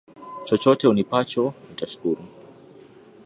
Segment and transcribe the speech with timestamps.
[0.45, 2.21] Chochote unipacho nitashukuru.